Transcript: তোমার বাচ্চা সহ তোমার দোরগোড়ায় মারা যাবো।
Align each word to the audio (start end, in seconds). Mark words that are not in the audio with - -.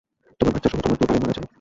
তোমার 0.37 0.53
বাচ্চা 0.55 0.69
সহ 0.71 0.79
তোমার 0.83 0.97
দোরগোড়ায় 0.99 1.21
মারা 1.23 1.35
যাবো। 1.37 1.47